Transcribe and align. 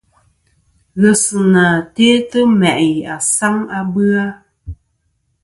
Ghesɨnà 1.01 1.65
te'tɨ 1.95 2.39
ma'i 2.59 2.91
asaŋ 3.15 3.55
a 3.77 3.79
bɨ-a. 3.93 4.25